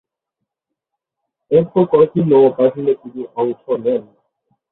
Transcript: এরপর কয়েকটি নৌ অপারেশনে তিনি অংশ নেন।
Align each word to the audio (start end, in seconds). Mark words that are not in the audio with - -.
এরপর 1.51 1.83
কয়েকটি 1.91 2.19
নৌ 2.23 2.41
অপারেশনে 2.49 2.93
তিনি 3.01 3.21
অংশ 3.35 3.63
নেন। 3.83 4.03